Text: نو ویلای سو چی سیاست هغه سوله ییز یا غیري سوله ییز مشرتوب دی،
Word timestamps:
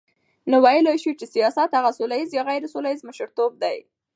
نو 0.49 0.55
ویلای 0.65 0.97
سو 1.03 1.09
چی 1.19 1.25
سیاست 1.35 1.69
هغه 1.77 1.91
سوله 1.97 2.15
ییز 2.19 2.29
یا 2.33 2.43
غیري 2.49 2.67
سوله 2.73 2.89
ییز 2.91 3.01
مشرتوب 3.09 3.51
دی، 3.61 3.77